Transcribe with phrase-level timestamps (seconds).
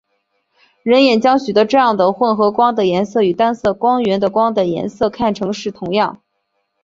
[0.81, 6.19] 人眼将许多这样的混合光的颜色与单色光源的光的颜色看成是同样。